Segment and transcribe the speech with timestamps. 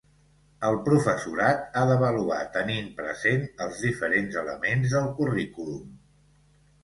[0.67, 5.85] El professorat ha d’avaluar tenint present els diferents elements del currículum.